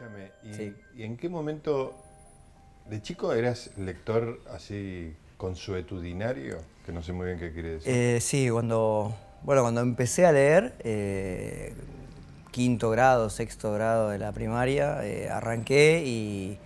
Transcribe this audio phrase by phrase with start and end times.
[0.00, 0.32] Escúchame,
[0.96, 1.94] ¿y, en qué momento
[2.88, 6.58] de chico eras lector así consuetudinario?
[6.86, 7.92] Que no sé muy bien qué quiere decir.
[7.92, 11.74] Eh, sí, cuando, bueno, cuando empecé a leer, eh,
[12.50, 16.58] quinto grado, sexto grado de la primaria, eh, arranqué y,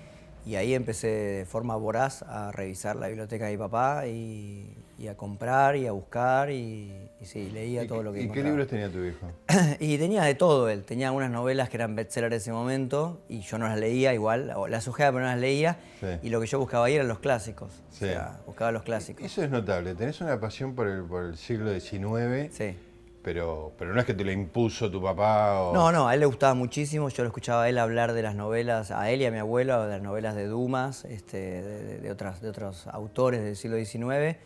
[0.54, 5.76] ahí empecé de forma voraz a revisar la biblioteca de mi papá y, a comprar
[5.76, 6.92] y a buscar y,
[7.22, 9.30] sí, leía todo lo que ¿Y qué libros tenía tu hijo?
[9.80, 13.40] y tenía de todo él, tenía unas novelas que eran bestsellers en ese momento y
[13.40, 15.78] yo no las leía igual, o las ojeaba pero no las leía
[16.22, 19.24] y lo que yo buscaba ahí eran los clásicos, o sea, buscaba los clásicos.
[19.24, 22.52] Eso es notable, tenés una pasión por el, por el siglo XIX.
[22.52, 22.76] Sí
[23.24, 25.72] pero, pero no es que te lo impuso tu papá o...
[25.72, 28.34] No, no, a él le gustaba muchísimo, yo lo escuchaba a él hablar de las
[28.34, 32.42] novelas, a él y a mi abuelo, de las novelas de Dumas, este, de, otras,
[32.42, 34.36] de otros autores del siglo XIX,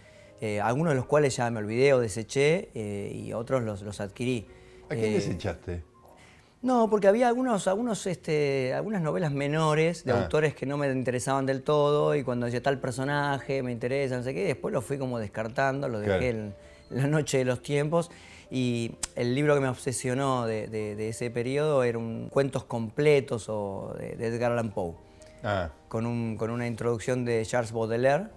[0.40, 4.00] eh, algunos de los cuales ya me olvidé o deseché eh, y otros los, los
[4.00, 4.46] adquirí.
[4.86, 5.82] ¿A quién eh, desechaste?
[6.60, 10.22] No, porque había algunos, algunos, este, algunas novelas menores de ah.
[10.22, 14.24] autores que no me interesaban del todo y cuando decía tal personaje me interesa, no
[14.24, 16.54] sé qué, después lo fui como descartando, lo dejé en
[16.90, 18.10] la noche de los tiempos
[18.50, 24.52] y el libro que me obsesionó de, ese periodo eran cuentos completos o de, Edgar
[24.52, 24.94] Allan Poe.
[25.44, 25.70] Ah.
[25.88, 28.28] Con, una introducción de Charles Baudelaire,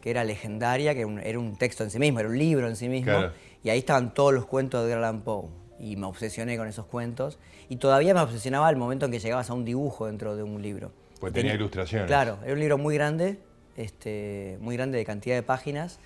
[0.00, 2.88] que era legendaria, que era un texto en sí mismo, era un libro en sí
[2.88, 3.30] mismo.
[3.62, 5.48] Y ahí estaban todos los cuentos de Edgar Poe.
[5.78, 7.38] Y me obsesioné con esos cuentos.
[7.68, 10.60] Y todavía me obsesionaba el momento en que llegabas a un dibujo dentro de un
[10.60, 10.92] libro.
[11.20, 12.06] Pues tenía, ilustraciones.
[12.06, 13.38] Claro, era un libro muy grande,
[13.76, 16.00] este, muy grande de cantidad de páginas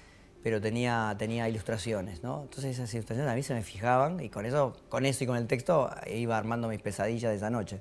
[0.45, 2.43] pero tenía, tenía ilustraciones, ¿no?
[2.43, 5.39] Entonces esas ilustraciones a mí se me fijaban y con eso, con eso y con
[5.39, 7.81] el texto iba armando mis pesadillas de esa noche.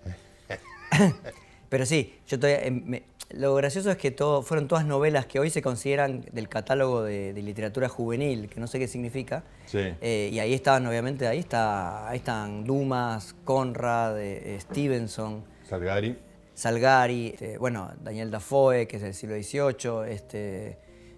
[1.74, 5.64] pero sí, yo todavía, lo gracioso es que todo, fueron todas novelas que hoy se
[5.64, 9.44] consideran del catálogo de, literatura juvenil, que no sé qué significa.
[9.66, 9.80] Sí.
[10.00, 15.44] Eh, y ahí estaban, obviamente, ahí, está, ahí están Dumas, Conrad, eh, Stevenson.
[15.68, 16.16] Salgari.
[16.54, 20.78] Salgari, este, bueno, Daniel Dafoe, que es del siglo XVIII, este,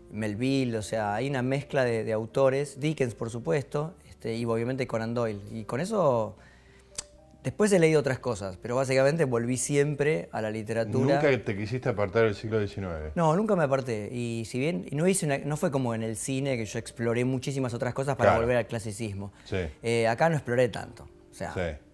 [0.10, 5.14] Melville, o sea, hay una mezcla de, autores, Dickens por supuesto, este, y obviamente Conan
[5.14, 5.42] Doyle.
[5.52, 6.38] Y con eso,
[7.46, 11.22] después he leído otras cosas, pero básicamente volví siempre a la literatura.
[11.22, 13.14] ¿Nunca te quisiste apartar del siglo XIX?
[13.14, 14.10] No, nunca me aparté.
[14.12, 17.74] Y si bien no, hice no fue como en el cine, que yo exploré muchísimas
[17.76, 19.32] otras cosas para volver al clasicismo.
[19.46, 19.58] Sí.
[19.84, 21.04] Eh, acá no exploré tanto.
[21.04, 21.85] O sea, sí.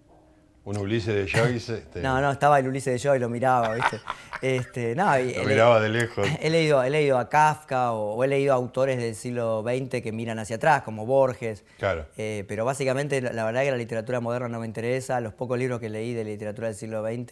[0.63, 1.77] Un Ulises de Joyce.
[1.79, 2.01] Este...
[2.01, 3.99] No, no, estaba el Ulises de Joyce, lo miraba, ¿viste?
[4.41, 6.27] Este, no, lo miraba de lejos.
[6.41, 10.39] He leído, he leído a Kafka o, he leído autores del siglo XX que miran
[10.39, 11.63] hacia atrás, como Borges.
[11.77, 12.07] Claro.
[12.17, 15.21] Eh, pero básicamente la, verdad es que la literatura moderna no me interesa.
[15.21, 17.31] Los pocos libros que leí de literatura del siglo XX,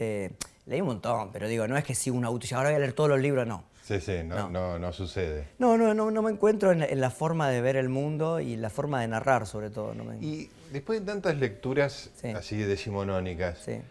[0.68, 2.80] leí un montón, pero digo, no es que si un auto y ahora voy a
[2.80, 3.64] leer todos los libros, no.
[3.82, 4.78] Sí, sí, no, no.
[4.78, 5.48] no, sucede.
[5.58, 8.70] No, no, no, no me encuentro en la, forma de ver el mundo y la
[8.70, 9.96] forma de narrar, sobre todo.
[9.96, 13.82] No Y después de tantas lecturas así decimonónicas, sí.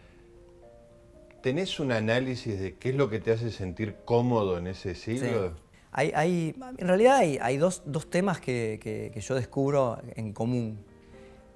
[1.41, 5.53] ¿tenés un análisis de qué es lo que te hace sentir cómodo en ese siglo?
[5.91, 10.85] Hay, hay, en realidad hay, hay dos, dos, temas que, que yo descubro en común.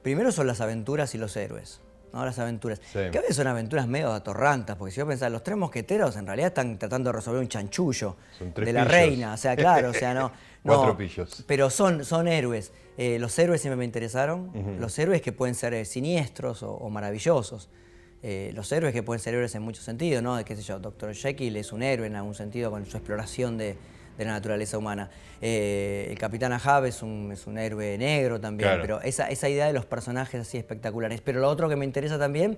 [0.01, 1.81] Primero son las aventuras y los héroes.
[2.13, 2.23] ¿No?
[2.25, 2.79] las aventuras.
[2.79, 6.25] Que a veces son aventuras medio atorrantas, porque si yo pensaba, los tres mosqueteros en
[6.25, 8.15] realidad están tratando de resolver un chanchullo
[8.55, 10.31] de la reina, o sea, claro, o sea, no.
[10.63, 11.43] Cuatro pillos.
[11.45, 12.71] Pero son, son héroes.
[12.97, 17.69] Eh, los héroes siempre me interesaron, los héroes que pueden ser eh, siniestros o, maravillosos.
[18.21, 20.41] Eh, los héroes que pueden ser héroes en muchos sentidos, ¿no?
[20.45, 23.75] Qué sé yo, Doctor Jekyll es un héroe en algún sentido con su exploración de,
[24.17, 25.09] de la naturaleza humana.
[25.41, 29.67] Eh, el Capitán Ahab es un, es un héroe negro también, pero esa, esa idea
[29.67, 31.21] de los personajes así espectaculares.
[31.21, 32.57] Pero lo otro que me interesa también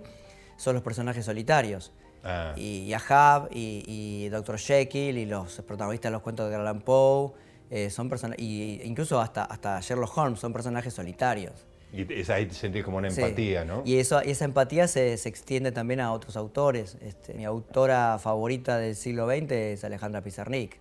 [0.58, 1.92] son los personajes solitarios.
[2.24, 2.54] Ah.
[2.56, 4.58] Y, Ahab y, y Dr.
[4.58, 7.34] Jekyll y los protagonistas de los cuentos de Allan Poe,
[7.70, 11.54] eh, son personajes, y incluso hasta, hasta Sherlock Holmes son personajes solitarios.
[11.92, 13.82] Y es ahí te sentís como una empatía, ¿no?
[13.86, 16.98] Y, eso, y esa empatía se, se, extiende también a otros autores.
[17.02, 20.78] Este, mi autora favorita del siglo XX es Alejandra Pizarnik.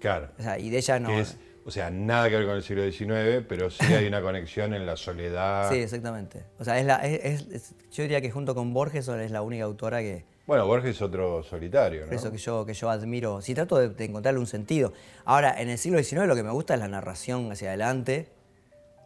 [0.00, 0.30] Claro.
[0.38, 1.10] O sea, y de ella no.
[1.64, 4.86] o sea, nada que ver con el siglo XIX, pero sí hay una conexión en
[4.86, 5.70] la soledad.
[5.70, 6.44] Sí, exactamente.
[6.58, 10.00] O sea, es la, es, yo diría que junto con Borges es la única autora
[10.00, 10.24] que.
[10.46, 12.12] Bueno, Borges es otro solitario, ¿no?
[12.12, 13.40] Eso que yo, que yo admiro.
[13.40, 14.92] Sí, trato de, encontrarle un sentido.
[15.24, 18.32] Ahora, en el siglo XIX lo que me gusta es la narración hacia adelante,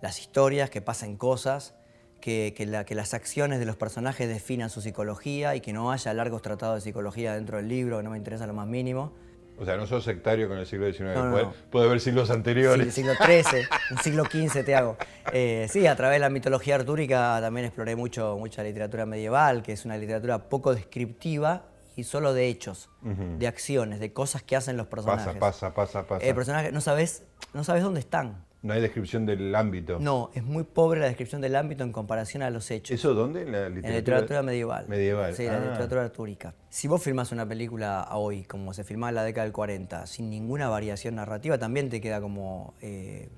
[0.01, 1.75] las historias, que pasen cosas.
[2.21, 5.93] Que, que, la, que, las acciones de los personajes definan su psicología y que no
[5.93, 9.13] haya largos tratados de psicología dentro del libro, que no me interesa lo más mínimo.
[9.59, 12.93] O sea, no sos sectario con el siglo XIX, puede, haber siglos anteriores.
[12.93, 14.97] Sí, el siglo XIII, el siglo XV te hago.
[15.33, 19.73] Eh, sí, a través de la mitología artúrica también exploré mucho, mucha literatura medieval, que
[19.73, 21.67] es una literatura poco descriptiva
[21.97, 25.37] y solo de hechos, de acciones, de cosas que hacen los personajes.
[25.37, 26.27] Pasa, pasa, pasa, pasa.
[26.27, 27.23] El personaje, no sabes,
[27.53, 28.45] no sabes dónde están.
[28.65, 29.99] No hay descripción del ámbito.
[30.01, 32.95] No, es muy pobre la descripción del ámbito en comparación a los hechos.
[32.99, 33.43] ¿Eso dónde?
[33.43, 34.89] En la literatura, en la literatura medieval.
[34.89, 35.35] Medieval.
[35.35, 35.61] Sí, la ah.
[35.61, 36.55] literatura artúrica.
[36.71, 40.31] Si vos filmás una película hoy, como se filmaba en la década del 40, sin
[40.31, 43.29] ninguna variación narrativa, también te queda como eh,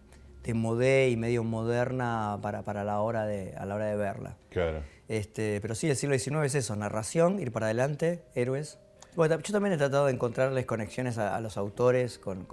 [0.45, 4.37] de modé y medio moderna para, para la hora de, a la hora de verla.
[4.51, 4.83] Claro.
[5.09, 8.79] Este, pero sí, el siglo XIX es eso, narración, ir para adelante, héroes,
[9.17, 12.47] bueno, yo también he tratado de encontrarles conexiones a, los autores con,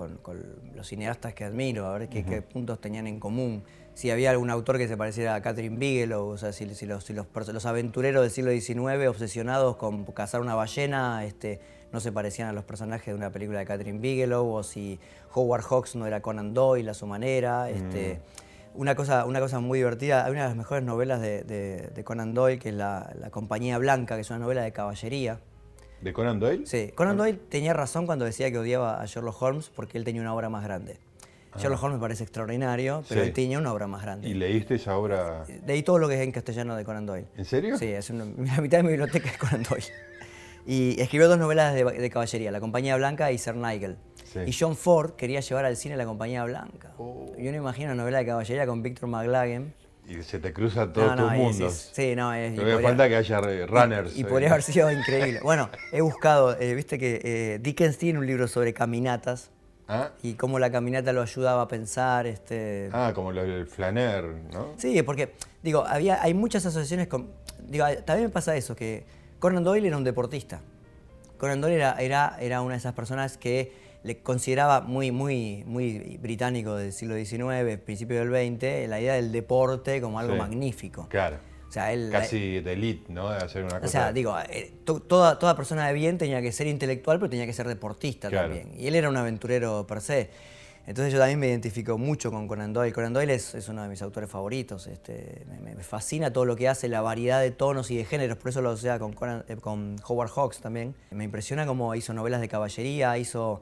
[0.73, 3.63] los cineastas que admiro, a ver qué, puntos tenían en común.
[3.95, 8.21] Si había algún autor que se pareciera a Catherine Bigelow, o sea, si, los, aventureros
[8.21, 11.59] del siglo XIX obsesionados con cazar una ballena este,
[11.91, 14.99] no se parecían a los personajes de una película de Catherine Bigelow, o si
[15.33, 17.69] Howard Hawks no era Conan Doyle a su manera.
[17.69, 18.21] Este,
[18.73, 18.79] mm.
[18.79, 22.57] una, cosa, una cosa muy divertida, hay una de las mejores novelas de, Conan Doyle,
[22.57, 25.39] que es la, la Compañía Blanca, que es una novela de caballería
[26.03, 26.65] ¿De Conan Doyle?
[26.67, 30.21] Sí, Conan Doyle tenía razón cuando decía que odiaba a Sherlock Holmes porque él tenía
[30.21, 30.97] una obra más grande.
[31.53, 31.59] Ah.
[31.59, 34.27] Sherlock Holmes me parece extraordinario, pero él tenía una obra más grande.
[34.27, 35.45] ¿Y leíste esa obra?
[35.65, 37.27] Leí todo lo que es en castellano de Conan Doyle.
[37.37, 37.77] ¿En serio?
[37.77, 39.85] Sí, es una, la mitad de mi biblioteca es Conan Doyle.
[40.65, 43.97] Y escribió dos novelas de, caballería, La Compañía Blanca y Sir Nigel.
[44.45, 46.93] Y John Ford quería llevar al cine La Compañía Blanca.
[46.97, 47.31] Oh.
[47.37, 49.73] Yo no imagino una novela de caballería con Victor McLaggen
[50.07, 51.69] y se te cruza todo tu mundo.
[51.69, 52.53] sí, no, es.
[52.59, 54.15] Pero falta que haya runners.
[54.15, 55.39] Y, y podría haber sido increíble.
[55.41, 59.49] Bueno, he buscado, eh, viste que eh, Dickens tiene un libro sobre caminatas.
[59.87, 60.11] ¿Ah?
[60.21, 62.25] Y cómo la caminata lo ayudaba a pensar.
[62.25, 62.89] Este...
[62.93, 64.73] Ah, como el flaner, ¿no?
[64.77, 67.29] Sí, porque, digo, había, hay muchas asociaciones con.
[67.67, 69.05] Digo, también me pasa eso, que
[69.39, 70.61] Conan Doyle era un deportista.
[71.37, 76.17] Conan Doyle era, era, era una de esas personas que le consideraba muy, muy, muy
[76.21, 81.07] británico del siglo XIX, principio del XX, la idea del deporte como algo magnífico.
[81.09, 81.37] Claro.
[81.67, 83.31] O sea, él, Casi de elite, ¿no?
[83.31, 83.85] De hacer una cosa.
[83.85, 87.47] O sea, digo, eh, toda, toda persona de bien tenía que ser intelectual, pero tenía
[87.47, 88.73] que ser deportista también.
[88.77, 90.29] Y él era un aventurero per se.
[90.85, 92.91] Entonces yo también me identifico mucho con Conan Doyle.
[92.91, 94.85] Conan Doyle es, uno de mis autores favoritos.
[94.87, 98.37] Este, me, fascina todo lo que hace, la variedad de tonos y de géneros.
[98.37, 99.15] Por eso lo sea con,
[99.47, 100.93] eh, con Howard Hawks también.
[101.09, 103.61] Me impresiona cómo hizo novelas de caballería, hizo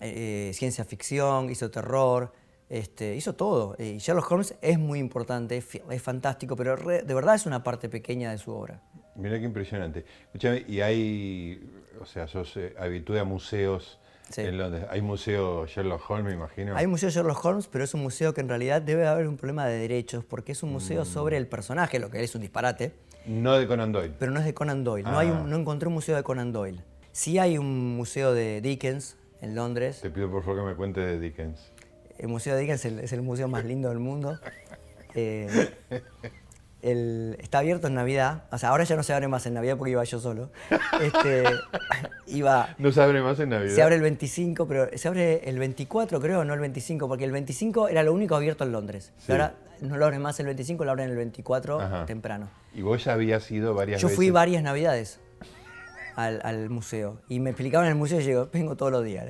[0.00, 2.32] eh, ciencia ficción, hizo terror,
[2.68, 3.76] este, hizo todo.
[3.78, 8.30] Y Sherlock Holmes es muy importante, es, fantástico, pero de verdad es una parte pequeña
[8.30, 8.82] de su obra.
[9.14, 10.04] Mira qué impresionante.
[10.26, 11.60] Escúchame, y hay,
[12.00, 13.98] o sea, sos eh, a museos
[14.36, 14.84] en Londres.
[14.90, 16.76] Hay museo Sherlock Holmes, me imagino.
[16.76, 19.66] Hay museo Sherlock Holmes, pero es un museo que en realidad debe haber un problema
[19.66, 21.06] de derechos, porque es un museo mm.
[21.06, 22.92] sobre el personaje, lo que es un disparate.
[23.26, 24.14] No de Conan Doyle.
[24.18, 25.04] Pero no es de Conan Doyle.
[25.04, 25.44] No, hay ah.
[25.46, 26.80] no encontré un museo de Conan Doyle.
[27.12, 30.00] Sí hay un museo de Dickens, en Londres.
[30.00, 31.72] Te pido por favor que me cuente de Dickens.
[32.18, 34.38] El Museo de Dickens es el, museo más lindo del mundo.
[35.18, 35.48] Eh,
[37.38, 38.44] está abierto en Navidad.
[38.52, 40.50] O sea, ahora ya no se abre más en Navidad porque iba yo solo.
[41.00, 41.44] Este,
[42.26, 43.74] iba, no se abre más en Navidad.
[43.74, 47.32] Se abre el 25, pero se abre el 24, creo, no el 25, porque el
[47.32, 49.12] 25 era lo único abierto en Londres.
[49.28, 52.48] Ahora no lo abren más el 25, lo abren el 24 temprano.
[52.74, 54.10] ¿Y vos ya habías ido varias veces?
[54.10, 55.18] Yo fui varias Navidades
[56.16, 57.20] al, museo.
[57.28, 59.26] Y me explicaban en el museo y yo vengo todos los días.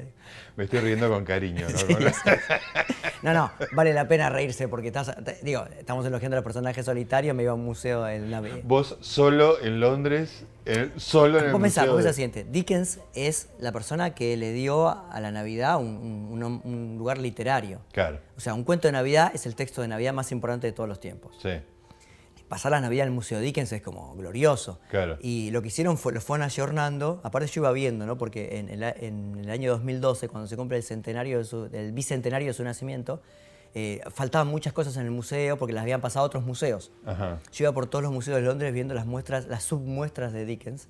[0.56, 1.98] Me estoy riendo con cariño, ¿no?
[3.22, 7.34] no, no, vale la pena reírse porque estás, digo, estamos elogiando a los personajes solitarios,
[7.34, 8.42] me iba a un museo en la...
[8.62, 10.44] Vos solo en Londres,
[10.96, 11.86] solo en el museo.
[11.86, 12.44] ¿Cómo se siente?
[12.44, 17.80] Dickens es la persona que le dio a la Navidad un, un lugar literario.
[17.92, 18.20] Claro.
[18.36, 20.88] O sea, un cuento de Navidad es el texto de Navidad más importante de todos
[20.88, 21.36] los tiempos.
[21.42, 21.50] Sí
[22.48, 24.80] pasar la Navidad en el Museo Dickens es como glorioso.
[24.90, 25.18] Claro.
[25.20, 28.16] Y lo que hicieron fue, lo fueron ayornando, aparte yo iba viendo, ¿no?
[28.18, 31.42] porque en el, año 2012, cuando se cumple el, centenario
[31.72, 33.20] el bicentenario de su nacimiento,
[33.74, 36.92] eh, faltaban muchas cosas en el museo porque las habían pasado a otros museos.
[37.52, 40.88] Yo iba por todos los museos de Londres viendo las muestras, las submuestras de Dickens.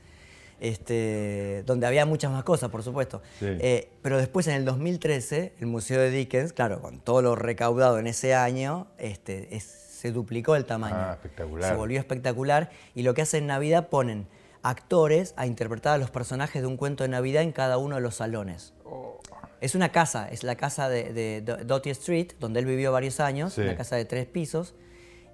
[0.58, 3.20] Este, donde había muchas más cosas, por supuesto.
[3.42, 7.98] Eh, pero después, en el 2013, el Museo de Dickens, claro, con todo lo recaudado
[7.98, 10.96] en ese año, este, es se duplicó el tamaño.
[10.96, 11.70] Ah, espectacular.
[11.70, 12.70] Se volvió espectacular.
[12.94, 14.28] Y lo que hacen en Navidad ponen
[14.62, 18.00] actores a interpretar a los personajes de un cuento de Navidad en cada uno de
[18.00, 18.72] los salones.
[18.84, 19.18] Oh.
[19.60, 23.76] Es una casa, es la casa de, de, Street, donde él vivió varios años, una
[23.76, 24.74] casa de tres pisos,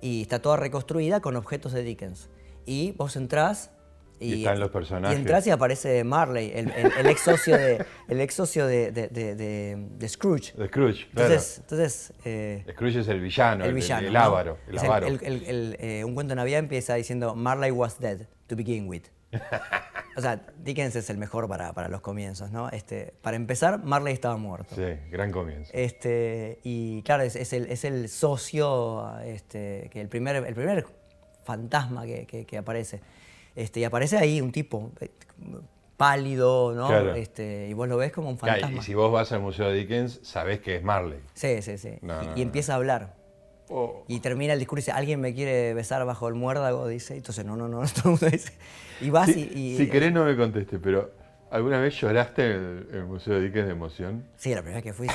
[0.00, 2.30] y está toda reconstruida con objetos de Dickens.
[2.64, 3.70] Y vos entrás
[4.20, 5.16] y, están los personajes.
[5.16, 10.54] Y entras y aparece Marley, el, ex socio de, el ex socio de, de, Scrooge.
[10.56, 11.34] De Scrooge, claro.
[11.34, 14.58] Entonces, eh, Scrooge es el villano, el, villano, el, avaro.
[14.68, 19.04] El eh, un cuento de Navidad empieza diciendo Marley was dead to begin with.
[20.16, 22.68] o sea, Dickens es el mejor para, para, los comienzos, ¿no?
[22.68, 24.74] Este, para empezar, Marley estaba muerto.
[24.74, 25.70] Sí, gran comienzo.
[25.74, 30.86] Este, y claro, es, es, el, es el socio, este, que el primer, el primer
[31.44, 33.00] fantasma que, que, que aparece.
[33.54, 35.10] Este, y aparece ahí un tipo, eh,
[35.96, 37.14] pálido, ¿no?
[37.14, 38.78] Este, y vos lo ves como un fantasma.
[38.78, 41.20] y si vos vas al Museo de Dickens, sabés que es Marley.
[41.34, 41.90] Sí, sí, sí.
[42.34, 43.14] y, empieza a hablar.
[43.68, 44.04] Oh.
[44.08, 46.88] Y termina el discurso y dice, ¿alguien me quiere besar bajo el muérdago?
[46.88, 48.52] Dice, entonces no, no, no, todo el mundo dice.
[49.00, 51.12] Y vas y, Si querés no me conteste, pero
[51.52, 54.24] ¿alguna vez lloraste en el, Museo de Dickens de emoción?
[54.36, 55.14] Sí, la primera vez que fui, sí.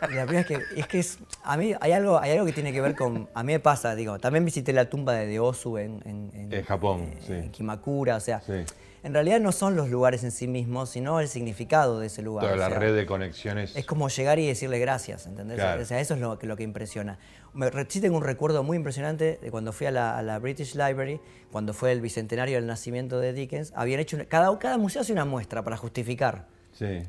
[0.00, 2.72] la primera vez que, es que es, a mí hay algo, hay algo que tiene
[2.72, 6.00] que ver con, a mí me pasa, digo, también visité la tumba de, Osu en,
[6.06, 7.34] en, en, Japón, sí.
[7.34, 8.64] en Kimakura, o sea, sí
[9.02, 12.44] en realidad no son los lugares en sí mismos, sino el significado de ese lugar.
[12.44, 13.74] Toda la red de conexiones.
[13.74, 15.58] Es como llegar y decirle gracias, ¿entendés?
[15.58, 17.18] O sea, eso es lo, lo que impresiona.
[17.54, 21.72] Me, sí tengo un recuerdo muy impresionante de cuando fui a la, British Library, cuando
[21.72, 23.72] fue el bicentenario del nacimiento de Dickens.
[23.74, 26.46] Habían hecho, cada, cada museo hace una muestra para justificar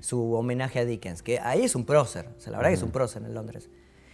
[0.01, 2.83] su homenaje a Dickens, que ahí es un prócer, o sea, la verdad que es
[2.83, 3.69] un prócer en Londres.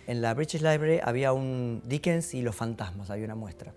[0.06, 3.74] En la British Library había un Dickens y los fantasmas, había una muestra.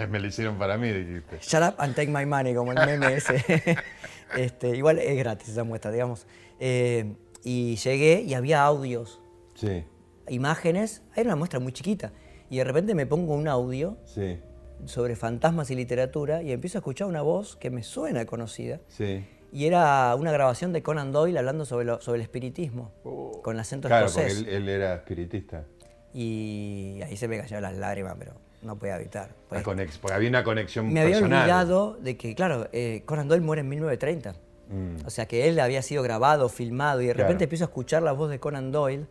[0.08, 1.38] Me lo hicieron para mí, dijiste.
[1.40, 3.44] Shut up and take my money, como el meme ese.
[4.36, 6.26] este, igual es gratis esa muestra, digamos.
[6.58, 9.20] Eh, y llegué y había audios.
[9.54, 9.84] Sí.
[10.28, 11.02] Imágenes.
[11.14, 12.12] Era una muestra muy chiquita.
[12.48, 14.40] Y de repente me pongo un audio sí.
[14.84, 18.80] sobre fantasmas y literatura y empiezo a escuchar una voz que me suena conocida.
[18.88, 19.24] Sí.
[19.52, 23.40] Y era una grabación de Conan Doyle hablando sobre, sobre el espiritismo, oh.
[23.42, 24.32] con acento claro, escocés.
[24.32, 25.64] Claro, porque él, era espiritista.
[26.12, 29.34] Y ahí se me cayeron las lágrimas, pero no podía evitar.
[29.48, 33.60] Pues, porque había una conexión Me había olvidado de que, claro, eh, Conan Doyle muere
[33.60, 34.34] en 1930.
[34.68, 35.06] Mm.
[35.06, 38.12] O sea, que él había sido grabado, filmado, y de repente empiezo a escuchar la
[38.12, 39.06] voz de Conan Doyle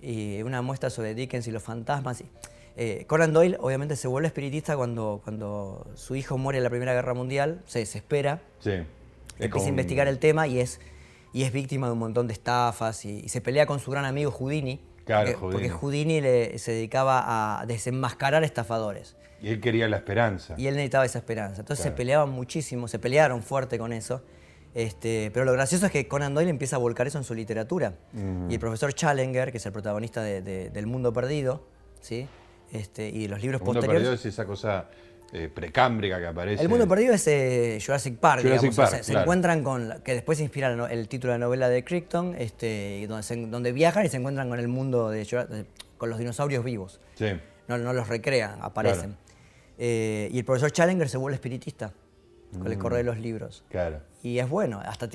[0.00, 2.24] y una muestra sobre Dickens y los fantasmas.
[2.76, 6.94] Eh, Conan Doyle obviamente se vuelve espiritista cuando, cuando su hijo muere en la Primera
[6.94, 8.72] Guerra Mundial, se desespera, sí.
[9.38, 10.80] empieza a investigar el tema y es,
[11.32, 14.30] y es víctima de un montón de estafas y se pelea con su gran amigo
[14.30, 14.80] Houdini
[15.38, 16.20] porque, Houdini.
[16.58, 19.16] se dedicaba a desenmascarar estafadores.
[19.42, 20.54] Y él quería la esperanza.
[20.58, 21.60] Y él necesitaba esa esperanza.
[21.60, 24.22] Entonces se peleaban muchísimo, se pelearon fuerte con eso.
[24.74, 27.94] Este, pero lo gracioso es que Conan Doyle empieza a volcar eso en su literatura.
[28.48, 31.66] Y el profesor Challenger, que es el protagonista de, Del Mundo Perdido,
[32.00, 32.28] ¿sí?
[32.72, 34.88] Este, y los libros el Mundo Perdido es esa cosa
[35.32, 36.62] eh, precámbrica que aparece.
[36.62, 38.42] El mundo perdido es eh, Jurassic Park,
[39.02, 43.06] se, encuentran con, que después se inspira el título de la novela de Crichton, este,
[43.08, 45.24] donde, donde viajan y se encuentran con el mundo de,
[45.98, 47.00] con los dinosaurios vivos.
[47.14, 47.26] Sí.
[47.68, 49.16] No, no los recrean, aparecen.
[49.78, 51.92] Eh, y el profesor Challenger se vuelve espiritista
[52.52, 52.80] con el mm.
[52.80, 53.64] correo de los libros.
[53.68, 54.00] Claro.
[54.22, 55.08] Y es bueno, hasta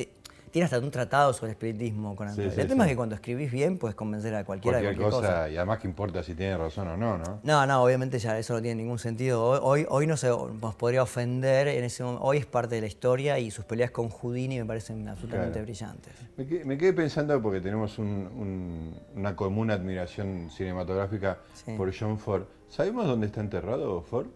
[0.56, 2.58] tiene hasta un tratado sobre espiritismo con Andrés.
[2.58, 5.58] el tema es que cuando escribís bien puedes convencer a cualquiera de cualquier cosa, Y
[5.58, 7.42] además que importa si tiene razón o no, ¿no?
[7.44, 9.44] No, no, obviamente ya eso no tiene ningún sentido.
[9.44, 13.38] Hoy, hoy no se nos podría ofender, en ese hoy es parte de la historia
[13.38, 16.14] y sus peleas con Houdini me parecen absolutamente brillantes.
[16.38, 21.38] Me quedé, pensando porque tenemos una común admiración cinematográfica
[21.76, 22.44] por John Ford.
[22.70, 24.28] ¿Sabemos dónde está enterrado Ford?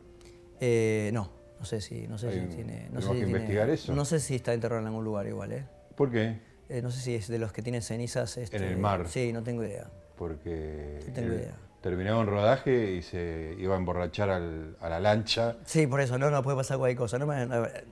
[0.60, 2.90] Eh, no, no sé si, no sé si tiene.
[2.92, 3.96] No sé que investigar eso.
[3.96, 5.79] No sé si está enterrado en algún lugar igual, ¿eh?
[6.00, 6.40] ¿Por qué?
[6.70, 8.38] Eh, no sé si es de los que tienen cenizas.
[8.38, 9.06] en el este, mar.
[9.10, 9.88] Sí, no tengo idea.
[10.16, 10.98] Porque.
[11.04, 11.52] Sí, tengo idea.
[11.82, 15.58] Terminaba un rodaje y se iba a emborrachar a la lancha.
[15.66, 17.20] Sí, por eso, no, no puede pasar cualquier cosa.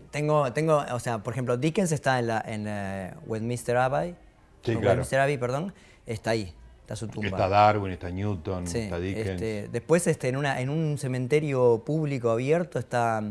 [0.10, 4.16] tengo, tengo, o sea, por ejemplo, Dickens está en, la, en Westminster Abbey.
[4.62, 4.88] Sí, claro.
[4.88, 5.74] Westminster Abbey, perdón,
[6.06, 7.28] está ahí, está su tumba.
[7.28, 9.30] Está Darwin, está Newton, está Dickens.
[9.32, 13.22] Este, después, este, en, una, en un cementerio público abierto está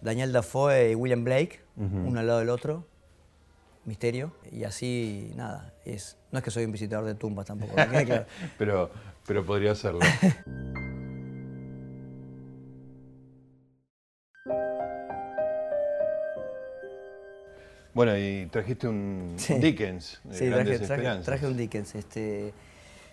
[0.00, 2.87] Daniel Dafoe y William Blake, uno al lado del otro
[3.88, 7.74] misterio y así, nada, es, no es que soy un visitador de tumbas tampoco.
[8.58, 8.90] pero,
[9.26, 10.00] pero podría serlo.
[17.94, 20.20] bueno, y trajiste un, Dickens.
[20.30, 20.50] sí,
[21.24, 21.94] traje, un Dickens.
[21.96, 22.52] Este,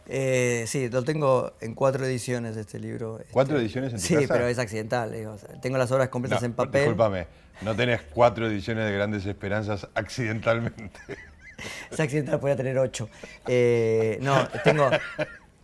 [0.08, 3.20] eh, sí, lo tengo en cuatro ediciones de este libro.
[3.32, 5.14] ¿Cuatro este, ediciones en tu Sí, pero es accidental.
[5.62, 6.82] tengo las obras completas en papel.
[6.82, 7.28] Discúlpame,
[7.62, 11.00] no tenés cuatro ediciones de Grandes Esperanzas accidentalmente.
[11.90, 13.10] Es accidental, podría tener ocho.
[13.48, 14.90] Eh, no, tengo.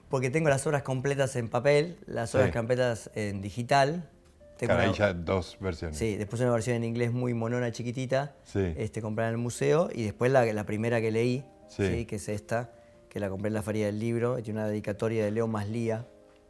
[0.09, 4.09] Porque tengo las obras completas en papel, las obras completas en digital.
[4.57, 5.97] Tengo ya dos versiones.
[5.97, 8.35] Sí, después una versión en inglés muy monona, chiquitita.
[8.43, 8.73] Sí.
[8.77, 9.89] Este, comprada en el museo.
[9.93, 12.05] Y después la, la primera que leí, sí.
[12.05, 12.69] que es esta,
[13.11, 14.41] que la compré en la Feria del Libro.
[14.41, 16.07] Tiene una dedicatoria de Leo Maslía.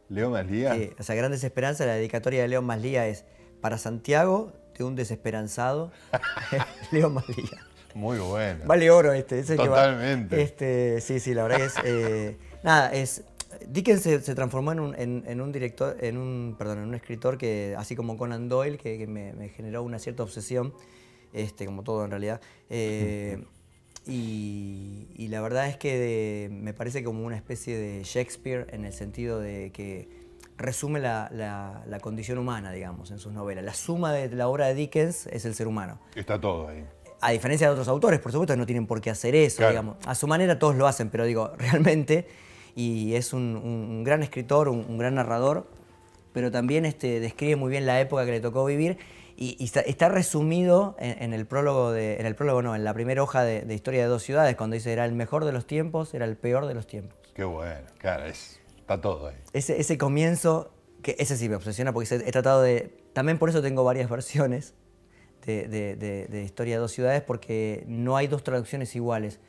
[0.08, 0.74] ¿Leo Maslía?
[0.74, 3.24] Sí, o sea, Grandes Esperanzas, la dedicatoria de Leo Maslía es
[3.60, 5.90] para Santiago, de un desesperanzado,
[6.92, 7.66] Leo Maslía.
[7.94, 8.60] Muy bueno.
[8.64, 9.42] Vale oro este.
[9.42, 10.40] Totalmente.
[10.40, 11.74] este, sí, sí, la verdad que es...
[11.84, 13.24] Eh, nada, es...
[13.68, 17.74] Dickens se, transformó en un, en, un, director, en un, perdón, en un escritor que,
[17.76, 20.72] así como Conan Doyle, que, me, generó una cierta obsesión,
[21.32, 22.40] este, como todo en realidad.
[22.70, 23.44] Eh,
[24.06, 29.40] y, la verdad es que me parece como una especie de Shakespeare en el sentido
[29.40, 30.08] de que
[30.58, 33.64] resume la, condición humana, digamos, en sus novelas.
[33.64, 35.98] La suma de la obra de Dickens es el ser humano.
[36.14, 36.84] Está todo ahí.
[37.20, 39.96] A diferencia de otros autores, por supuesto, no tienen por qué hacer eso, digamos.
[40.06, 42.26] A su manera todos lo hacen, pero digo, realmente,
[42.74, 45.68] y es un, gran escritor, un, gran narrador,
[46.32, 48.98] pero también este, describe muy bien la época que le tocó vivir
[49.36, 53.42] y, está, resumido en, el prólogo, de, en el prólogo no, en la primera hoja
[53.44, 56.36] de, Historia de dos ciudades, cuando dice era el mejor de los tiempos, era el
[56.36, 57.18] peor de los tiempos.
[57.34, 59.36] Qué bueno, claro, está todo ahí.
[59.52, 60.72] Ese, ese comienzo,
[61.02, 62.94] que ese sí me obsesiona porque he tratado de...
[63.12, 64.74] También por eso tengo varias versiones
[65.46, 69.40] de, de, Historia de dos ciudades, porque no hay dos traducciones iguales.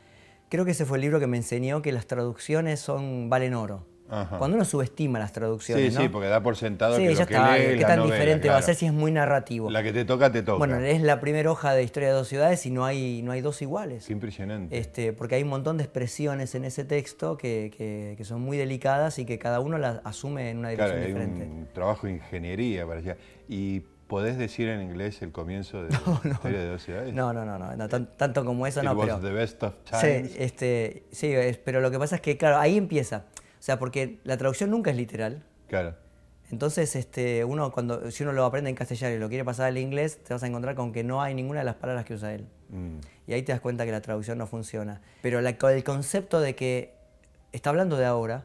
[0.50, 3.86] Creo que ese fue el libro que me enseñó que las traducciones son valen oro.
[4.08, 5.94] Cuando uno subestima las traducciones.
[5.94, 8.58] Sí, sí, porque da por sentado que ya lo está, que qué tan diferente va
[8.58, 9.70] a ser si es muy narrativo.
[9.72, 10.58] La que te toca, te toca.
[10.58, 13.42] Bueno, es la primera hoja de Historia de dos ciudades y no hay, no hay
[13.42, 14.06] dos iguales.
[14.06, 14.78] Qué impresionante.
[14.78, 17.72] Este, porque hay un montón de expresiones en ese texto que,
[18.18, 21.44] que, son muy delicadas y que cada uno las asume en una dirección claro, diferente.
[21.44, 23.18] Hay un trabajo de ingeniería para allá.
[23.50, 25.90] Y ¿Podés decir en inglés el comienzo de
[26.24, 27.14] la historia de dos ciudades?
[27.14, 29.20] No, no, no, no, tanto como eso no, pero...
[29.20, 30.32] the best of times.
[30.32, 31.34] Sí, este, sí,
[31.64, 33.26] pero lo que pasa es que, claro, ahí empieza.
[33.64, 35.42] O sea, porque la traducción nunca es literal.
[35.70, 35.96] Claro.
[36.52, 39.78] Entonces, este, uno cuando, si uno lo aprende en castellano y lo quiere pasar al
[39.78, 42.34] inglés, te vas a encontrar con que no hay ninguna de las palabras que usa
[42.34, 42.46] él.
[42.68, 42.98] Mm.
[43.26, 45.00] Y ahí te das cuenta que la traducción no funciona.
[45.22, 46.94] Pero el concepto de que
[47.54, 48.44] está hablando de ahora.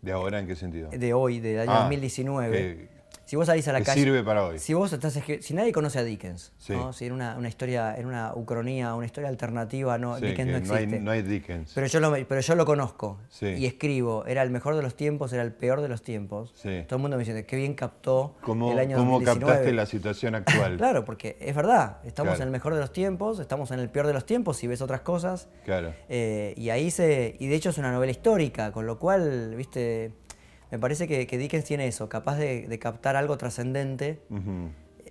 [0.00, 0.88] ¿De ahora en qué sentido?
[0.88, 2.88] De hoy, del año 2019.
[2.90, 2.93] Ah,
[3.24, 4.00] si vos salís a la calle.
[4.00, 4.58] sirve para hoy.
[4.58, 8.32] Si vos estás si nadie conoce a Dickens, si en una, una, historia, en una
[8.34, 11.00] ucronía, una historia alternativa, no, Dickens no existe.
[11.00, 11.72] No hay, Dickens.
[11.74, 15.32] Pero yo lo, pero yo lo conozco y escribo, era el mejor de los tiempos,
[15.32, 16.54] era el peor de los tiempos.
[16.62, 20.76] Todo el mundo me dice, qué bien captó el año ¿Cómo captaste la situación actual?
[20.78, 24.06] claro, porque es verdad, estamos en el mejor de los tiempos, estamos en el peor
[24.06, 25.48] de los tiempos, si ves otras cosas.
[25.64, 25.94] Claro.
[26.08, 27.36] Eh, y ahí se.
[27.38, 30.12] Y de hecho es una novela histórica, con lo cual, viste
[30.74, 34.20] me parece que, Dickens tiene eso, capaz de, captar algo trascendente,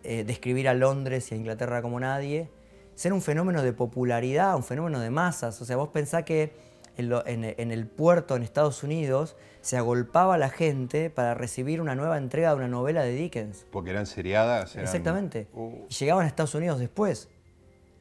[0.03, 2.49] eh, describir a Londres y a Inglaterra como nadie,
[2.95, 5.61] ser un fenómeno de popularidad, un fenómeno de masas.
[5.61, 6.51] O sea, vos pensás que
[6.97, 12.49] en, el puerto en Estados Unidos se agolpaba la gente para recibir una nueva entrega
[12.49, 13.65] de una novela de Dickens.
[13.71, 14.75] Porque eran seriadas.
[14.75, 15.47] Exactamente.
[15.53, 15.85] Uh.
[15.89, 17.29] Y llegaban a Estados Unidos después.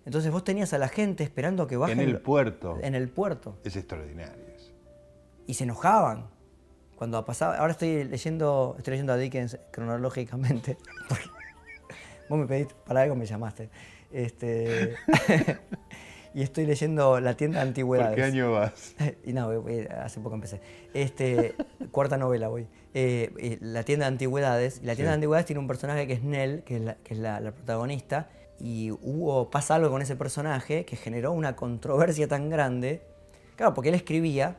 [0.04, 2.00] Entonces vos tenías a la gente esperando que bajen.
[2.00, 2.80] En el puerto.
[2.82, 3.56] En el puerto.
[3.62, 4.42] Es extraordinario.
[5.46, 6.31] Y se enojaban
[7.02, 10.76] cuando pasaba, ahora estoy leyendo, estoy leyendo a Dickens cronológicamente.
[12.28, 13.70] vos me pediste para algo, me llamaste.
[14.12, 14.94] Este,
[16.34, 18.10] y estoy leyendo La tienda de antigüedades.
[18.10, 18.94] ¿Por qué año vas?
[19.24, 19.50] y no,
[20.00, 20.60] hace poco empecé.
[20.94, 21.56] Este,
[21.90, 22.68] cuarta novela voy.
[22.94, 24.80] Eh, la tienda de antigüedades.
[24.84, 28.30] La tienda de antigüedades tiene un personaje que es Nell, que es, la, la, protagonista.
[28.60, 33.02] Y hubo, pasa algo con ese personaje que generó una controversia tan grande.
[33.56, 34.58] Claro, porque él escribía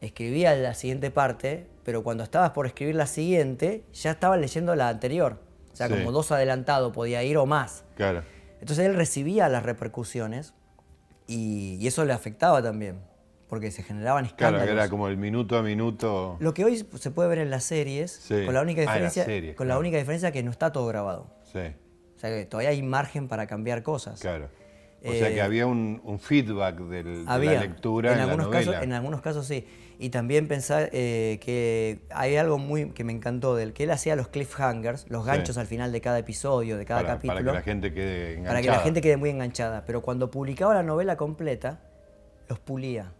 [0.00, 4.88] escribía la siguiente parte, pero cuando estabas por escribir la siguiente, ya estaba leyendo la
[4.88, 5.38] anterior.
[5.72, 7.84] O sea, como dos adelantado podía ir o más.
[7.96, 8.22] Claro.
[8.60, 10.54] Entonces él recibía las repercusiones
[11.26, 12.98] y, eso le afectaba también,
[13.48, 14.66] porque se generaban escándalos.
[14.66, 16.36] Claro, era como el minuto a minuto.
[16.40, 19.68] Lo que hoy se puede ver en las series, con la única ah, diferencia, con
[19.68, 21.28] la única diferencia que no está todo grabado.
[21.44, 21.60] Sí.
[22.16, 24.20] O sea que todavía hay margen para cambiar cosas.
[24.20, 24.50] Claro.
[25.02, 28.72] O sea que eh, había un, feedback de la lectura en, algunos la novela.
[28.72, 29.66] Casos, en algunos casos sí.
[30.02, 34.16] Y también pensar eh, que hay algo muy que me encantó del que él hacía
[34.16, 37.34] los cliffhangers, los ganchos al final de cada episodio, de cada capítulo.
[37.34, 38.48] Para que la gente quede enganchada.
[38.48, 39.84] Para que la gente quede muy enganchada.
[39.84, 41.80] Pero cuando publicaba la novela completa,
[42.48, 43.12] los pulía.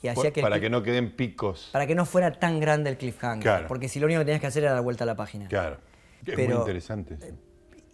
[0.00, 1.70] Y hacía que para que no queden picos.
[1.72, 3.66] Para que no fuera tan grande el cliffhanger.
[3.66, 5.48] Porque si lo único que tenías que hacer era dar vuelta a la página.
[5.48, 5.78] Claro.
[6.24, 7.18] Es muy interesante.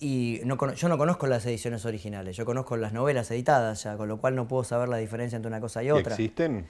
[0.01, 4.07] Y no, yo no conozco las ediciones originales, yo conozco las novelas editadas ya, con
[4.07, 6.13] lo cual no puedo saber la diferencia entre una cosa y otra.
[6.13, 6.67] ¿Existen?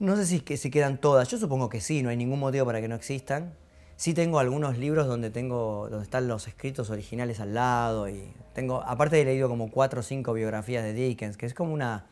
[0.00, 2.64] No sé si que se quedan todas, yo supongo que sí, no hay ningún motivo
[2.64, 3.52] para que no existan.
[3.96, 8.80] Sí tengo algunos libros donde tengo donde están los escritos originales al lado y tengo
[8.80, 12.06] aparte he leído como cuatro o cinco biografías de Dickens, que es como una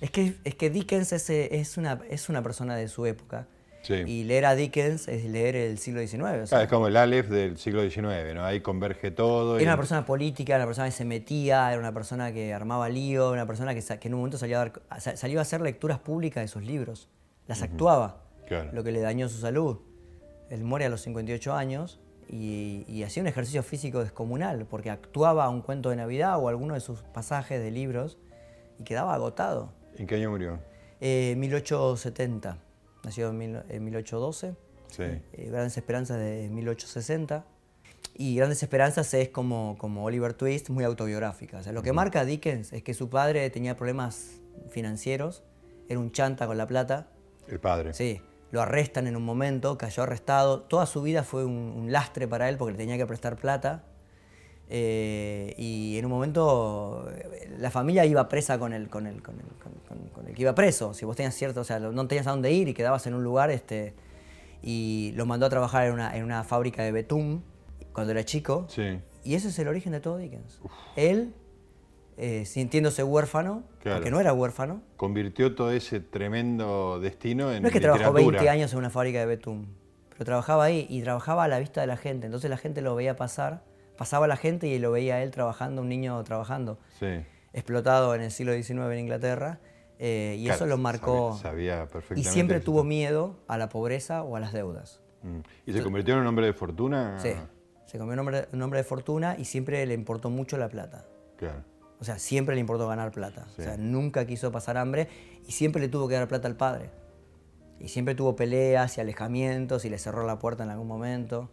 [0.00, 3.46] es que es que Dickens es, es una es una persona de su época.
[3.88, 6.52] Y leer a Dickens es leer el siglo XIX.
[6.52, 8.44] es como el Aleph del siglo XIX, ¿no?
[8.44, 9.58] Ahí converge todo.
[9.58, 12.88] Era una persona política, era una persona que se metía, era una persona que armaba
[12.88, 16.42] lío, una persona que, que en un momento salió a, salió a hacer lecturas públicas
[16.42, 17.08] de sus libros.
[17.46, 18.22] Las actuaba,
[18.72, 19.78] lo que le dañó su salud.
[20.50, 25.60] Él muere a los 58 años y, hacía un ejercicio físico descomunal, porque actuaba un
[25.60, 28.18] cuento de Navidad o alguno de sus pasajes de libros
[28.78, 29.72] y quedaba agotado.
[29.96, 30.58] ¿En qué año murió?
[31.00, 32.63] Eh, 1870
[33.04, 33.38] nació en,
[33.84, 34.54] 1812.
[34.90, 35.02] Sí.
[35.02, 37.44] Eh, Grandes Esperanzas de 1860.
[38.16, 41.58] Y Grandes Esperanzas es como, como Oliver Twist, muy autobiográfica.
[41.58, 44.40] O sea, lo que marca a Dickens es que su padre tenía problemas
[44.70, 45.42] financieros,
[45.88, 47.08] era un chanta con la plata.
[47.48, 47.92] El padre.
[47.92, 48.20] Sí.
[48.52, 50.62] lo arrestan en un momento, cayó arrestado.
[50.62, 53.84] Toda su vida fue un, lastre para él porque le tenía que prestar plata.
[54.70, 57.08] Eh, y en un momento
[57.58, 60.94] la familia iba presa con el, con, el, con, el, que iba preso.
[60.94, 63.22] Si vos tenías cierto, o sea, no tenías a dónde ir y quedabas en un
[63.22, 63.94] lugar, este,
[64.62, 67.44] y lo mandó a trabajar en una, en una fábrica de betún
[67.92, 68.66] cuando era chico.
[68.68, 69.00] Sí.
[69.22, 70.60] Y ese es el origen de todo Dickens.
[70.96, 71.34] Él,
[72.18, 74.82] eh, sintiéndose huérfano, porque no era huérfano.
[74.96, 79.20] Convirtió todo ese tremendo destino en No es que trabajó 20 años en una fábrica
[79.20, 79.68] de betún,
[80.10, 82.26] pero trabajaba ahí y trabajaba a la vista de la gente.
[82.26, 83.64] Entonces la gente lo veía pasar,
[83.96, 86.78] pasaba la gente y lo veía él trabajando, un niño trabajando.
[86.98, 87.24] Sí.
[87.52, 89.60] Explotado en el siglo XIX en Inglaterra
[89.98, 91.38] eh, y eso lo marcó.
[91.40, 92.28] Sabía, perfectamente.
[92.28, 95.00] Y siempre tuvo miedo a la pobreza o a las deudas.
[95.22, 95.38] Mm.
[95.66, 97.18] ¿Y se convirtió en un hombre de fortuna?
[97.20, 97.30] Sí,
[97.86, 101.06] se convirtió en un hombre, de fortuna y siempre le importó mucho la plata.
[101.36, 101.62] Claro.
[102.00, 103.46] O sea, siempre le importó ganar plata.
[103.56, 105.08] O sea, nunca quiso pasar hambre
[105.46, 106.90] y siempre le tuvo que dar plata al padre.
[107.78, 111.50] Y siempre tuvo peleas y alejamientos y le cerró la puerta en algún momento.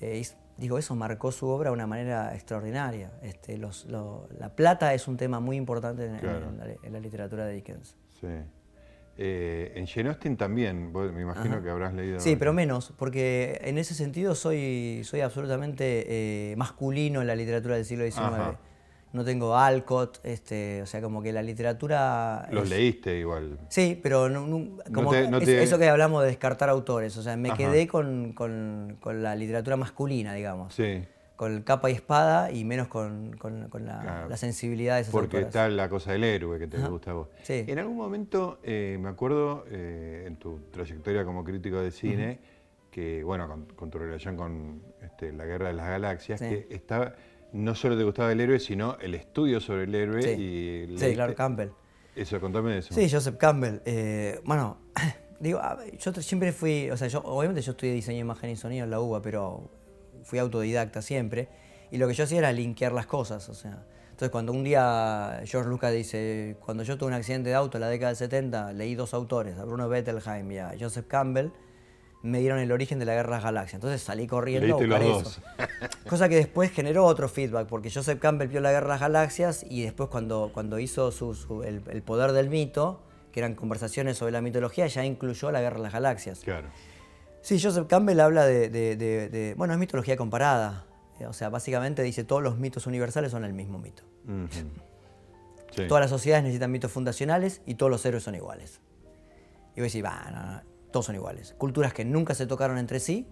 [0.00, 0.24] Eh,
[0.56, 3.12] digo, eso marcó su obra de una manera extraordinaria.
[3.22, 7.96] Este, la plata es un tema muy importante en, la, literatura de Dickens.
[8.20, 8.28] Sí.
[9.16, 12.20] Eh, en Jane Austen también, me imagino que habrás leído.
[12.20, 16.04] Sí, pero menos, porque en ese sentido soy, soy absolutamente
[16.52, 18.58] eh, masculino en la literatura del siglo XIX
[19.14, 22.48] no tengo Alcott, este, o sea, como que la literatura...
[22.50, 23.58] Los leíste igual.
[23.68, 28.34] Sí, pero no, como eso que hablamos de descartar autores, o sea, me quedé con,
[29.04, 30.74] la literatura masculina, digamos.
[30.74, 31.04] Sí.
[31.36, 33.36] Con capa y espada y menos con,
[33.80, 37.28] la, sensibilidad de esos Porque está la cosa del héroe que te gusta a vos.
[37.42, 37.64] Sí.
[37.68, 42.40] En algún momento, eh, me acuerdo, eh, en tu trayectoria como crítico de cine,
[42.90, 47.14] que, bueno, con, tu relación con este, la Guerra de las Galaxias, que estaba
[47.54, 50.22] no solo te gustaba el héroe, sino el estudio sobre el héroe.
[50.22, 50.30] Sí,
[50.92, 51.70] y sí claro, Campbell.
[52.16, 52.92] Eso, contame eso.
[52.92, 53.80] Sí, Joseph Campbell.
[53.84, 54.78] Eh, bueno,
[55.40, 55.60] digo,
[55.98, 58.98] yo siempre fui, o sea, yo obviamente yo estudié diseño, imagen y sonido en la
[59.00, 59.70] UBA, pero
[60.24, 61.48] fui autodidacta siempre.
[61.92, 63.86] Y lo que yo hacía era linkear las cosas, o sea.
[64.10, 67.82] Entonces, cuando un día George Lucas dice, cuando yo tuve un accidente de auto en
[67.82, 71.50] la década del 70, leí dos autores, a Bruno Bettelheim y a Joseph Campbell,
[72.24, 73.74] me dieron el origen de la guerra de las galaxias.
[73.74, 75.42] Entonces salí corriendo a buscar eso.
[76.08, 79.64] Cosa que después generó otro feedback, porque Joseph Campbell vio la guerra de las galaxias
[79.68, 84.40] y después cuando, cuando hizo su, el, poder del mito, que eran conversaciones sobre la
[84.40, 86.40] mitología, ya incluyó la guerra de las galaxias.
[86.40, 86.68] Claro.
[87.42, 90.86] Sí, Joseph Campbell habla de, bueno, es mitología comparada.
[91.28, 94.02] O sea, básicamente dice todos los mitos universales son el mismo mito.
[95.88, 98.80] Todas las sociedades necesitan mitos fundacionales y todos los héroes son iguales.
[99.76, 101.56] Y vos decís, va, no, todos son iguales.
[101.58, 103.26] Culturas que nunca se tocaron entre sí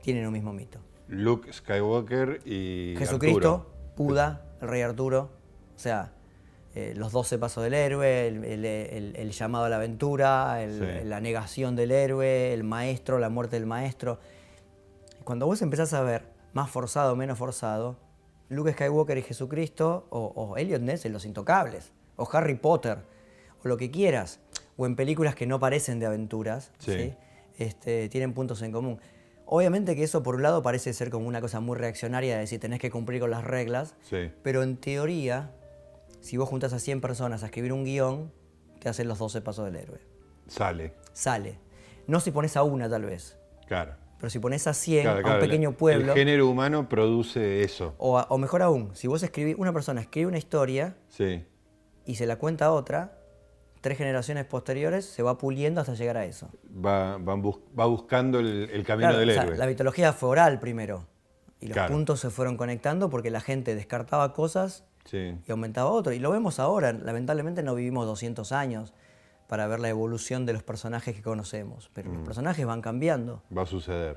[0.00, 0.78] tienen un mismo mito.
[1.08, 5.28] Luke Skywalker y Jesucristo, Buda, el rey Arturo,
[5.74, 6.12] o sea,
[6.76, 12.54] eh, los 12 pasos del héroe, el, llamado a la aventura, la negación del héroe,
[12.54, 14.20] el maestro, la muerte del maestro.
[15.24, 17.96] Cuando vos empezás a ver, más forzado o menos forzado,
[18.50, 22.98] Luke Skywalker y Jesucristo, o, o Elliot Ness en Los Intocables, o Harry Potter,
[23.64, 24.38] o lo que quieras,
[24.80, 26.72] o en películas que no parecen de aventuras,
[27.58, 28.98] este, tienen puntos en común.
[29.44, 32.60] Obviamente que eso por un lado parece ser como una cosa muy reaccionaria, de decir
[32.60, 33.94] tenés que cumplir con las reglas,
[34.42, 35.50] pero en teoría,
[36.22, 38.32] si vos juntas a 100 personas a escribir un guion,
[38.78, 40.00] te hacen los 12 pasos del héroe.
[40.46, 40.94] Sale.
[41.12, 41.58] Sale.
[42.06, 43.36] No si pones a una tal vez.
[43.66, 43.96] Claro.
[44.16, 46.12] Pero si pones a 100, a un pequeño pueblo...
[46.12, 47.94] El género humano produce eso.
[47.98, 50.96] O, o mejor aún, si vos escribís, una persona escribe una historia
[52.06, 53.19] y se la cuenta a otra,
[53.80, 56.50] tres generaciones posteriores se va puliendo hasta llegar a eso.
[56.84, 59.56] Va, va buscando el, camino del héroe.
[59.56, 61.06] la mitología fue oral primero.
[61.60, 66.12] Y los puntos se fueron conectando porque la gente descartaba cosas y aumentaba otro.
[66.12, 66.92] Y lo vemos ahora.
[66.92, 68.94] Lamentablemente no vivimos 200 años
[69.46, 71.90] para ver la evolución de los personajes que conocemos.
[71.92, 72.24] Pero los mm.
[72.24, 73.42] personajes van cambiando.
[73.56, 74.16] Va a suceder.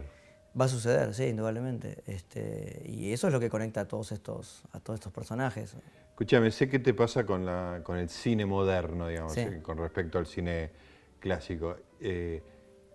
[0.60, 2.04] Va a suceder, sí, indudablemente.
[2.06, 5.76] Este, y eso es lo que conecta a todos estos, a todos estos personajes.
[6.24, 10.18] Escúchame, sé qué te pasa con, la, con el cine moderno, digamos, eh, con respecto
[10.18, 10.72] al cine
[11.20, 11.76] clásico.
[12.00, 12.42] Eh,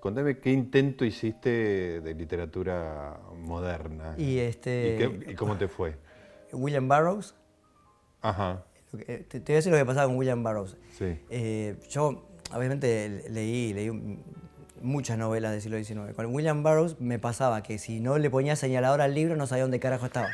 [0.00, 4.14] contame qué intento hiciste de literatura moderna.
[4.16, 5.96] Y, este, ¿Y, cómo te fue?
[6.52, 7.34] William Burroughs.
[8.22, 8.64] Ajá.
[8.92, 10.78] Te, te, voy a decir lo que pasaba con William Burroughs.
[10.96, 11.20] Sí.
[11.28, 13.90] Eh, yo, obviamente, leí, leí
[14.80, 16.14] muchas novelas del siglo XIX.
[16.16, 19.64] Con William Burroughs me pasaba que si no le ponía señalador al libro no sabía
[19.64, 20.30] dónde carajo estaba.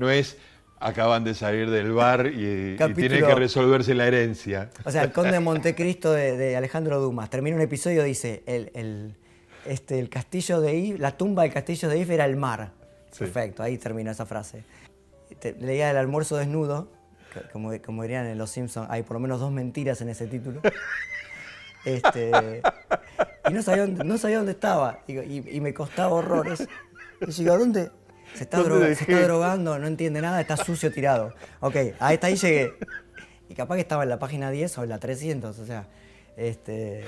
[0.01, 0.37] no es
[0.81, 4.71] acaban de salir del bar y, tiene que resolverse la herencia.
[4.85, 7.29] O sea, el Conde de Montecristo de, Alejandro Dumas.
[7.29, 9.15] Termina un episodio, dice, el,
[9.67, 12.73] este, el castillo de If, la tumba del castillo de If era el mar.
[13.17, 14.65] Perfecto, ahí terminó esa frase.
[15.61, 16.91] leía el almuerzo desnudo,
[17.53, 20.61] como, como dirían en Los Simpsons, hay por lo menos dos mentiras en ese título.
[21.83, 22.61] Este,
[23.49, 25.01] y no sabía dónde, no sabía dónde estaba.
[25.07, 26.69] Y, me costaba horrores.
[27.27, 27.91] Y digo, ¿dónde?
[28.35, 31.35] Se está, se está drogando, no entiende nada, está sucio tirado.
[31.61, 32.75] Ok, ahí está, ahí llegué.
[33.49, 35.89] Y capaz que estaba en la página 10 o en la 300, o sea,
[36.37, 37.05] este,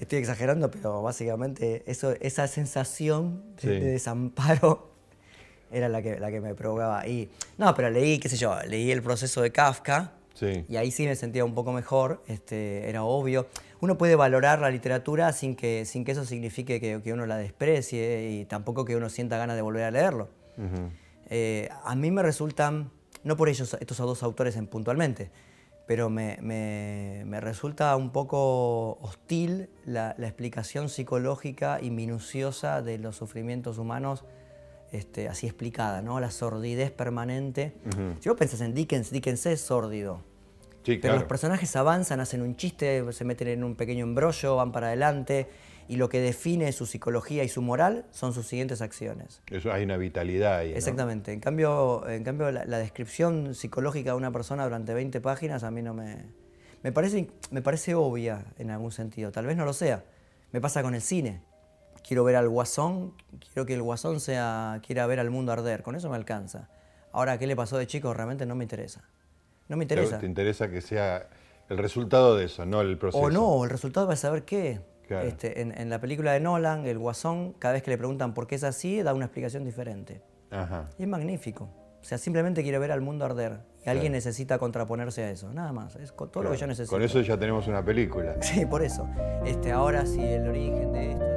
[0.00, 4.90] estoy exagerando, pero básicamente eso, esa sensación de, desamparo
[5.70, 7.06] era la que, la que me provocaba.
[7.06, 10.12] Y, no, pero leí, qué sé yo, leí el proceso de Kafka,
[10.68, 13.46] y ahí sí me sentía un poco mejor, este, era obvio.
[13.80, 17.36] Uno puede valorar la literatura sin que, sin que eso signifique que, que uno la
[17.36, 20.28] desprecie y tampoco que uno sienta ganas de volver a leerlo.
[21.28, 22.90] Eh, a mí me resultan,
[23.24, 25.30] no por ellos, estos dos autores en, puntualmente,
[25.86, 33.16] pero me, me, resulta un poco hostil la, la, explicación psicológica y minuciosa de los
[33.16, 34.24] sufrimientos humanos
[34.92, 36.20] este, así explicada, ¿no?
[36.20, 37.72] La sordidez permanente.
[38.20, 40.20] Si vos pensás en Dickens, Dickens es sórdido.
[40.84, 44.88] pero los personajes avanzan, hacen un chiste, se meten en un pequeño embrollo, van para
[44.88, 45.48] adelante,
[45.88, 49.42] y lo que define su psicología y su moral son sus siguientes acciones.
[49.50, 50.72] Eso hay una vitalidad ahí.
[50.72, 51.32] Exactamente.
[51.32, 55.82] En cambio, en cambio la, descripción psicológica de una persona durante 20 páginas a mí
[55.82, 56.24] no me.
[56.82, 59.32] Me parece, me parece obvia en algún sentido.
[59.32, 60.04] Tal vez no lo sea.
[60.52, 61.40] Me pasa con el cine
[62.06, 63.14] quiero ver al guasón,
[63.52, 66.68] quiero que el guasón sea, quiera ver al mundo arder, con eso me alcanza.
[67.12, 68.12] Ahora, ¿qué le pasó de chico?
[68.14, 69.02] Realmente no me interesa.
[69.68, 70.18] No me interesa.
[70.18, 71.28] ¿Te interesa que sea
[71.68, 73.24] el resultado de eso, no el proceso?
[73.24, 74.80] O no, el resultado va a saber qué.
[75.08, 78.56] Este, en, la película de Nolan, el guasón, cada vez que le preguntan por qué
[78.56, 80.22] es así, da una explicación diferente.
[80.98, 81.68] Y es magnífico.
[82.00, 83.60] O sea, simplemente quiere ver al mundo arder.
[83.84, 85.52] Y alguien necesita contraponerse a eso.
[85.52, 85.96] Nada más.
[85.96, 86.94] Es todo lo que yo necesito.
[86.94, 88.36] Con eso ya tenemos una película.
[88.40, 89.08] Sí, por eso.
[89.44, 91.35] Este, ahora sí, el origen de esto.